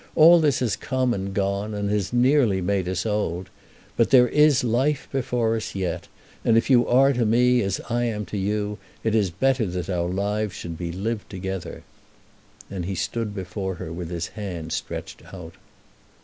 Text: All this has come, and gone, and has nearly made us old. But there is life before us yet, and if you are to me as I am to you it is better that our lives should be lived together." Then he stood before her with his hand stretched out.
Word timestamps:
All 0.15 0.39
this 0.39 0.61
has 0.61 0.75
come, 0.75 1.13
and 1.13 1.31
gone, 1.31 1.75
and 1.75 1.91
has 1.91 2.11
nearly 2.11 2.59
made 2.59 2.87
us 2.89 3.05
old. 3.05 3.51
But 3.95 4.09
there 4.09 4.27
is 4.29 4.63
life 4.63 5.07
before 5.11 5.55
us 5.55 5.75
yet, 5.75 6.07
and 6.43 6.57
if 6.57 6.71
you 6.71 6.87
are 6.87 7.13
to 7.13 7.23
me 7.23 7.61
as 7.61 7.79
I 7.87 8.05
am 8.05 8.25
to 8.25 8.37
you 8.39 8.79
it 9.03 9.13
is 9.13 9.29
better 9.29 9.67
that 9.67 9.91
our 9.91 10.09
lives 10.09 10.55
should 10.55 10.75
be 10.75 10.91
lived 10.91 11.29
together." 11.29 11.83
Then 12.67 12.81
he 12.81 12.95
stood 12.95 13.35
before 13.35 13.75
her 13.75 13.93
with 13.93 14.09
his 14.09 14.29
hand 14.29 14.71
stretched 14.71 15.23
out. 15.31 15.53